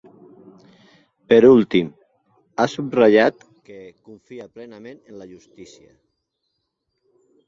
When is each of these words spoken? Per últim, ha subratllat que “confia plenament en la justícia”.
Per 1.33 1.37
últim, 1.49 1.91
ha 2.57 2.65
subratllat 2.75 3.45
que 3.67 3.77
“confia 4.07 4.47
plenament 4.55 4.97
en 5.13 5.21
la 5.21 5.29
justícia”. 5.35 5.93